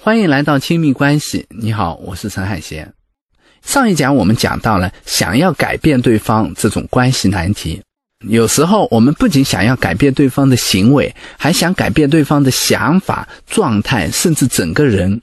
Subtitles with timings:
[0.00, 1.44] 欢迎来到亲密关系。
[1.48, 2.94] 你好，我是陈海贤。
[3.64, 7.82] 上一讲我们讲到了想要改变对方这种关系难题。
[8.28, 15.20] 有时候我们不仅想要改变对方的行为，还想改变对方的想法、状态，甚至整个人，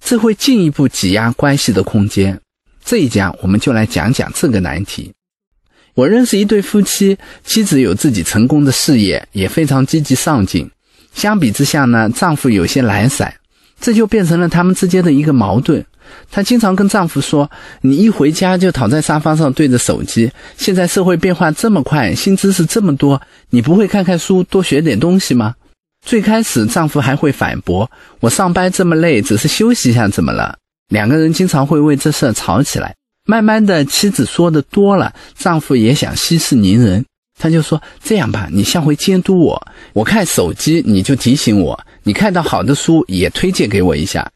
[0.00, 2.38] 这会进一步挤压关系的空间。
[2.84, 5.10] 这一讲我们就来讲讲这个难题。
[5.94, 10.70] 我认识一对夫妻，妻子有自己成功的事业，也非常积极上进。
[11.14, 13.34] 相比之下呢，丈夫有些懒散。
[13.80, 15.84] 这就变成了他们之间的一个矛盾。
[16.30, 17.50] 她经常跟丈夫说
[17.82, 20.30] ：“你一回家就躺在沙发上对着手机。
[20.56, 25.54] 现在社会变化这么快，新知识这么多，你不会看看书，多学点东西吗？”
[26.06, 30.56] 最开始，丈夫还会反驳：“我上班这么累，只是休息一下怎么了？”
[30.88, 32.94] 两个人经常会为这事吵起来。
[33.26, 37.04] 慢慢的，妻子说的多了，丈夫也想息事宁人。
[37.40, 39.60] 他就说：“这样吧，你下回监督我，
[39.94, 44.30] 我看手机你就提醒我，你看到好的书也推荐给我一下。”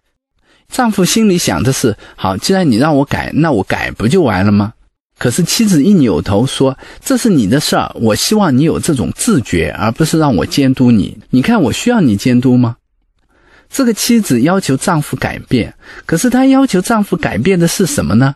[0.73, 4.73] 丈夫心里想的是：“好，既然你让我改，那我改不就完了吗？”
[5.17, 11.17] 可是妻子一扭头说：“这是你的事儿，我希望你有这种自觉，而不是让我监督你。
[11.31, 12.77] 你看我需要你监督吗？”
[13.71, 15.75] 这个妻子要求丈夫改变，
[16.07, 18.35] 可是她要求丈夫改变的是什么呢？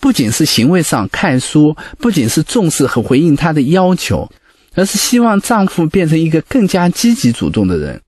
[0.00, 4.30] 不仅是行为上看书，不仅是重视和回应她的要求，
[4.74, 8.00] 而是希望丈夫变成一个更加积极主动的人。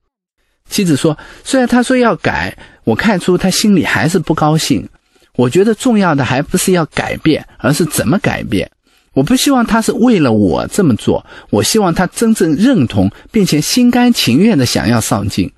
[0.69, 4.89] 妻子说：“虽然他说要改，我看出他心里还是不高兴。
[5.35, 8.71] 我觉得重要的还不是要改变，而是怎么改变。
[9.13, 15.51] 我不希望他是为了我这么做，我希望他真正认同，并且心甘情愿地想要上进。”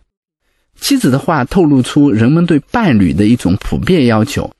[0.80, 4.50] 妻子的话透露出人们对伴侣的一种普遍要求。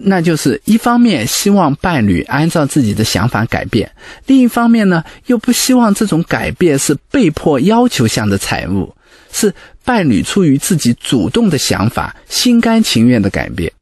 [0.00, 3.90] 那就是一方面希望伴侣按照自己的想法改变，
[4.26, 8.94] 另一方面呢，又不希望这种改变是被迫要求向的产物，
[9.32, 9.52] 是
[9.84, 13.72] 伴侣出于自己主动的想法、心甘情愿的改变。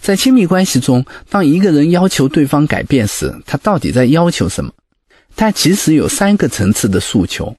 [0.00, 4.72] 在亲密关系中，当一个人要求对方改变时，他到底在要求什么？
[5.36, 7.54] 他其实有三个层次的诉求。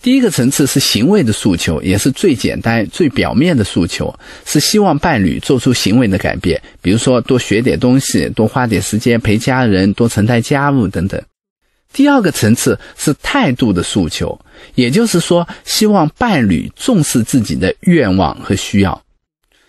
[0.00, 4.16] 第一个层次是行为的诉求，也是最简单、最表面的诉求，
[4.46, 11.20] 是希望伴侣做出行为的改变，比如说多学点东西、多花点时间陪家人、多承担家务等等。
[11.92, 14.40] 第二个层次是态度的诉求，
[14.76, 19.02] 也就是说，希望伴侣重视自己的愿望和需要。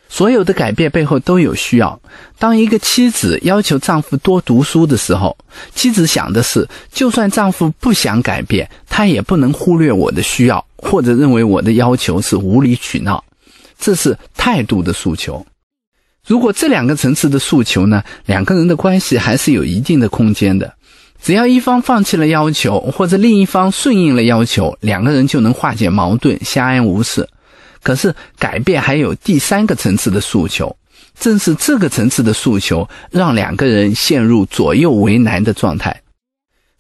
[0.10, 1.98] 所有的改变背后都有需要。
[2.38, 5.38] 当一个妻子要求丈夫多读书的时候，
[5.76, 13.24] 妻子想的是，就算丈夫不想改变，他也不能忽略我的需要，或者认为我的要求是无理取闹。
[13.78, 15.46] 这是态度的诉求。
[16.26, 20.74] 如果这两个层次的诉求呢，两个人的关系还是有一定的空间的。
[21.22, 27.28] 只要一方放弃了要求，或者另一方顺应了要求，两个人就能化解矛盾，相安无事。
[27.82, 30.76] 可是改变还有第三个层次的诉求，
[31.20, 36.02] 正是这个层次的诉求让两个人陷入左右为难的状态。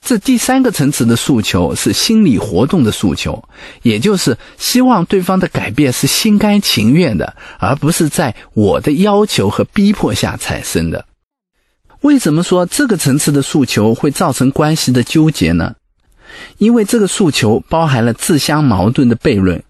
[0.02, 3.44] 这第三个层次的诉求是心理活动的诉求，
[3.82, 11.06] 也就是希望对方的改变是心甘情愿的，而不是在我的要求和逼迫下产生的。
[12.00, 15.76] 为什么说这个层次的诉求会造成关系的纠结呢？
[16.58, 19.62] 因为这个诉求包含了自相矛盾的悖论。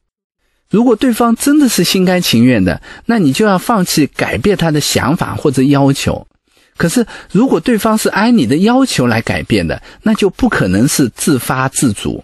[0.70, 6.28] 如果对方真的是心甘情愿的，那你就要放弃改变他的想法或者要求。
[6.78, 12.24] 可是，如果对方是按你的要求来改变的，那就不可能是自发自主。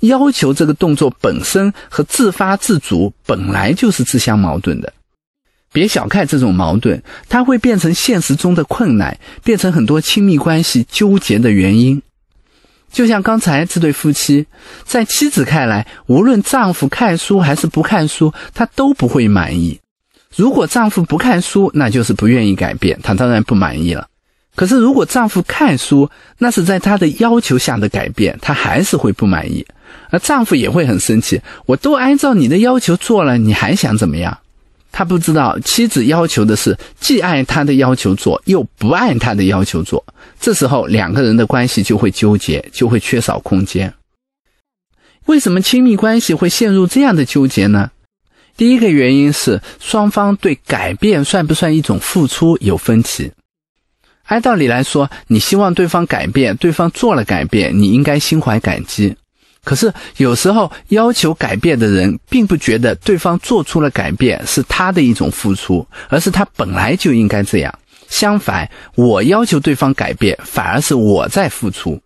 [0.00, 4.94] 要求这个动作本身和自发自主本来就是自相矛盾的。
[5.72, 12.00] 别小看这种矛盾，它会变成现实中的困难，变成很多亲密关系纠结的原因。
[12.92, 14.46] 就像刚才这对夫妻，
[14.84, 19.80] 在妻子看来，无论丈夫看书还是不看书，她都不会满意。
[20.36, 24.06] 如果丈夫不看书，那就是不愿意改变，她当然不满意了。
[24.56, 29.64] 可是如果丈夫看书，那是在她的要求下的改变，她还是会不满意，
[30.10, 31.40] 而丈夫也会很生气。
[31.66, 34.38] 我都按照你的要求做了，你还想怎么样？
[34.92, 40.04] 他不知道，妻子要求的是既按他的要求做，又不按他的要求做。
[40.40, 43.92] 这时候，两个人的关系就会纠结，就会缺少空间。
[45.26, 47.90] 为什么亲密关系会陷入这样的纠结呢？
[48.56, 53.30] 第一个原因是双方对改变算不算一种付出有分歧。
[54.24, 59.16] 按道理来说，你希望对方改变，对方做了改变，你应该心怀感激。
[59.62, 67.72] 可是有时候要求改变的人，并不觉得对方做出了改变是他的一种付出，而是他本来就应该这样。
[68.08, 72.00] 相反，我要求对方改变，反而是我在付出。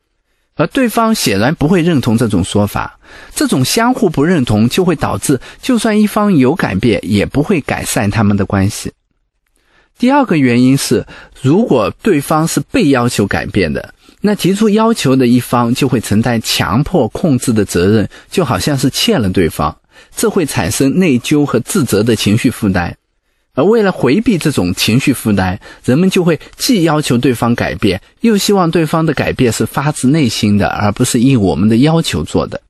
[0.57, 2.99] 而对方显然不会认同这种说法。
[3.35, 8.93] 这种相互不认同就会导致，就算一方有改变，也不会改善他们的关系。
[9.97, 11.07] 第二个原因是，
[11.41, 13.94] 如果对方是被要求改变的，
[14.27, 19.77] 那提出要求的一方就会承担强迫控制的责任，就好像是欠了对方，
[20.17, 22.97] 这会产生内疚和自责的情绪负担。
[23.55, 32.63] 而为了回避这种情绪负担，人们就会既要求对方改变，又希望对方的改变是发自内心的，而不是应我们的要求做的。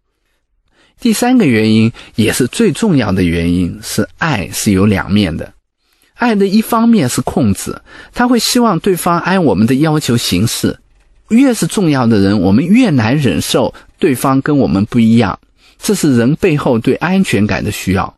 [1.01, 5.53] 第三个原因，也是最重要的原因，是爱是有两面的。
[6.15, 7.81] 爱的一方面是控制，
[8.13, 10.81] 他会希望对方按我们的要求行事。
[11.29, 15.39] 越是重要的人，我们越难忍受对方跟我们不一样，
[15.79, 18.15] 这是人背后对安全感的需要。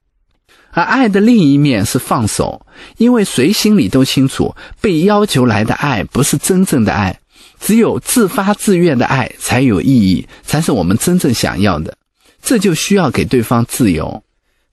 [0.73, 2.67] 而爱的另一面是放手，
[2.99, 7.19] 因为谁心里都清楚，被要求来的爱不是真正的爱，
[7.59, 11.97] 只有自发自愿的爱才有意义，才是我们真正想要的。
[12.43, 14.23] 这就需要给对方自由。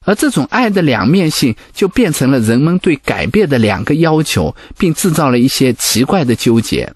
[0.05, 6.91] 而这种爱的两面性，就变成了人们对改变的两个要求，并制造了一些奇怪的纠结，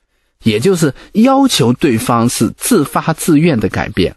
[0.48, 4.16] 也就是要求对方是自发自愿的改变。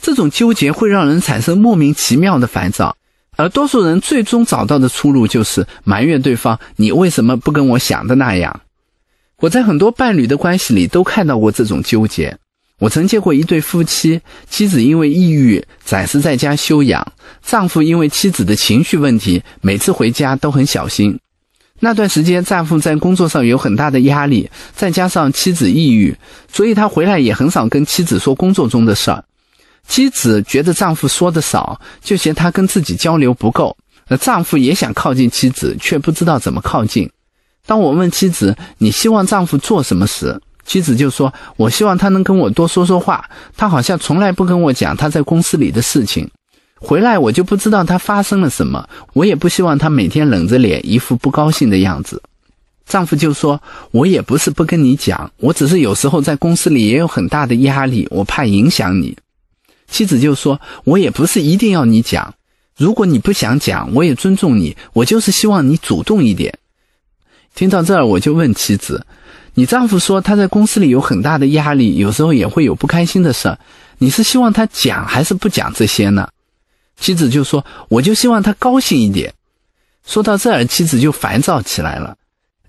[0.00, 2.96] 这种纠结会让人产生莫名其妙的烦躁，
[3.36, 8.60] 而多数人最终找到的出路就是埋怨对方：“你为什么不跟我想的那样？”
[9.40, 12.38] 我在很多伴侣的关系里都看到过这种纠结。
[12.78, 17.12] 我曾见过一对夫妻，妻子因为抑郁暂时在家休养，
[17.42, 21.18] 丈夫因为妻子的情绪问题，每次回家都很小心。
[21.80, 26.16] 那段时间，丈夫在工作上有很大的压力，再加上妻子抑郁，
[26.52, 29.24] 所以他回来也很少跟妻子说工作中的事儿。
[29.86, 33.76] 妻子觉得丈夫说的少，就嫌他跟自己交流不够。
[34.08, 37.10] 而丈夫也想靠近妻子，却不知道怎么靠近。
[37.66, 43.22] 当我问妻子：“你希望丈夫做什么？”时，妻子就说：“我希望他能跟我多说说话。
[43.56, 46.28] 他好像从来不跟我讲他在公司里的事情，
[46.80, 48.88] 回来我就不知道他发生了什么。
[49.12, 52.22] 我也不希望他每天冷着脸，一副不高兴的样子。”
[52.86, 53.60] 丈夫就说
[53.92, 59.14] ：“我也不是不跟你讲，我只是有时候在公司里也有很大的压力，我怕影响你。”
[59.90, 62.34] 妻子就说：“我也不是一定要你讲，
[62.76, 64.74] 如果你不想讲，我也尊重你。
[64.94, 66.58] 我就是希望你主动一点。”
[67.54, 69.04] 听到这儿，我就问妻子。
[69.54, 73.58] 你丈夫说他在公司里有很大的压力，有时候也会有不开心的事儿。
[73.98, 76.28] 你是希望他讲还是不讲这些呢？
[77.00, 79.32] 妻子就说：“我就希望他高兴一点。”
[80.06, 82.16] 说到这儿，妻子就烦躁起来了。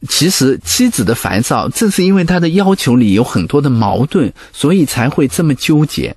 [0.07, 6.15] 其实，妻子的烦躁正是因为他的要求里有很多的矛盾，所以才会这么纠结。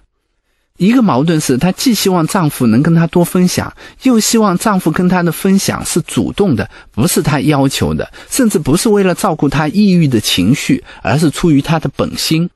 [0.79, 3.73] 一个矛盾是，她既希望丈夫能跟她多分享，
[4.03, 12.49] 又希望丈夫跟她的分享是主动的，不是她要求的，甚至不是为了照顾她抑郁的情绪，而是出于她的本心。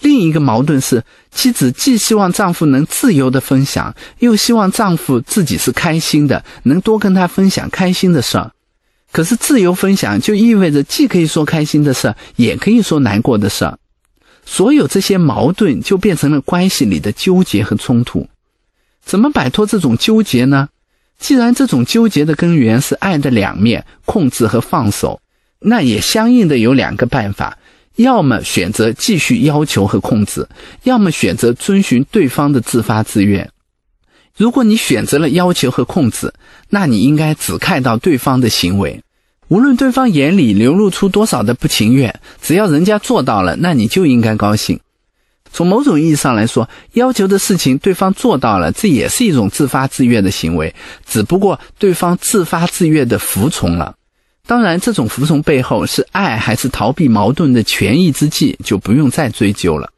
[0.00, 8.50] 另一个矛盾是，妻子既希望丈夫能自由的分享，又希望丈夫自己是开心的，能多跟他分享开心的事儿。
[9.12, 13.78] 可是，自由分享就意味着既可以说开心的事儿，也可以说难过的事儿。
[14.44, 18.26] 所有这些矛盾就变成了关系里的纠结和冲突，
[19.04, 20.68] 怎么摆脱这种纠结呢？
[21.18, 25.20] 既然这种纠结的根源是爱的两面，控制和放手，
[25.60, 27.56] 那也相应的有两个办法：
[27.96, 30.48] 要么选择继续要求和控制，
[30.84, 33.50] 要么选择遵循对方的自发自愿。
[34.36, 36.32] 如果你选择了要求和控制，
[36.70, 39.02] 那你应该只看到对方的行为。
[39.48, 44.80] 无论对方眼里流露出多少的不情愿，只要人家做到了，那你就应该高兴。
[45.52, 50.74] 从某种意义上来说，要求的事情对方做到了，这也是一种自发自愿的行为，
[51.06, 53.94] 只不过对方自发自愿的服从了。
[54.46, 59.90] 当然，这种服从背后是爱还是逃避矛盾的权宜之计，就不用再追究了。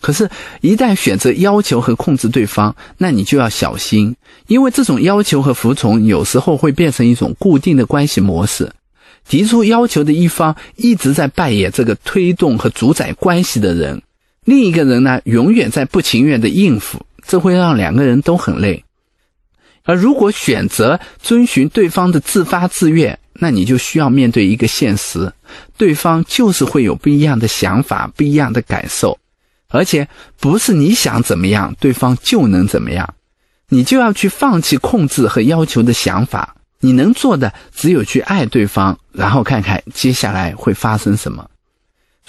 [0.00, 0.30] 可是，
[0.60, 4.16] 一旦选择要求和控制对方，那你就要小心，
[4.46, 8.72] 因为这种要求和服从有时候会变成一种固定的关系模式。
[9.28, 14.00] 提出要求的一方一直在扮演这个推动和主宰关系的人，
[14.44, 18.84] 另一个人呢，永远在不情愿的应付，这会让两个人都很累。
[19.84, 25.32] 而如果选择遵循对方的自发自愿，那你就需要面对一个现实：
[25.76, 29.18] 对方就是会有不一样的想法、不一样的感受，
[29.68, 30.06] 而且
[30.38, 33.14] 不是你想怎么样，对方就能怎么样。
[33.70, 36.54] 你就要去放弃控制和要求的想法。
[36.82, 41.48] 你能做的只有去爱对方，然后看看接下来会发生什么。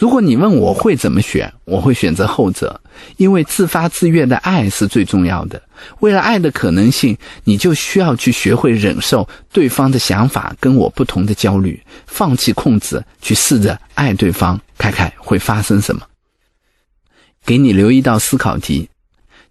[0.02, 2.82] 如果你问我会怎么选，我会选择后者，
[3.18, 5.62] 因为自发自愿的爱是最重要的。
[6.00, 16.02] 为了爱的可能性，你就需要去学会忍受对方的想法跟我不同的焦虑，放弃控制，去试着爱对方，看看会发生什么。
[17.46, 18.90] 给你留一道思考题：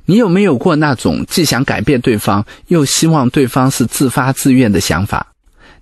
[0.04, 5.28] 你有没有过那种既想改变对方，又希望对方是自发自愿的想法？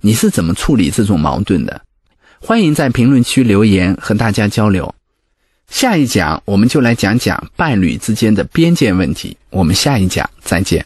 [0.03, 1.81] 你是怎么处理这种矛盾的？
[2.41, 4.95] 欢迎在评论区留言和大家交流。
[5.71, 9.37] 下一讲我们就来讲讲伴侣之间的边界问题。
[9.51, 10.85] 我们下一讲再见。